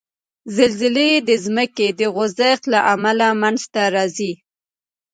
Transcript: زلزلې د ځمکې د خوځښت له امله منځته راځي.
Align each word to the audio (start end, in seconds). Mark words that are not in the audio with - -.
زلزلې 0.55 1.09
د 1.27 1.29
ځمکې 1.45 1.87
د 1.99 2.01
خوځښت 2.13 2.61
له 2.73 2.79
امله 2.93 3.27
منځته 3.41 3.81
راځي. 3.95 4.33